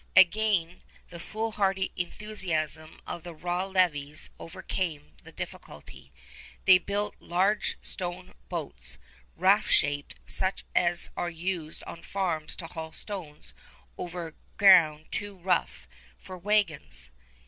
Again, 0.15 0.81
the 1.11 1.19
fool 1.19 1.51
hardy 1.51 1.91
enthusiasm 1.95 2.99
of 3.05 3.21
the 3.21 3.35
raw 3.35 3.65
levies 3.67 4.31
overcame 4.39 5.13
the 5.21 5.31
difficulty. 5.31 6.11
They 6.65 6.79
built 6.79 7.13
large 7.19 7.77
stone 7.83 8.33
boats, 8.49 8.97
raft 9.35 9.71
shaped, 9.71 10.15
such 10.25 10.65
as 10.73 11.11
are 11.15 11.29
used 11.29 11.83
on 11.83 12.01
farms 12.01 12.55
to 12.55 12.65
haul 12.65 12.93
stones 12.93 13.53
over 13.95 14.33
ground 14.57 15.05
too 15.11 15.37
rough 15.37 15.87
for 16.17 16.35
wagons. 16.35 17.11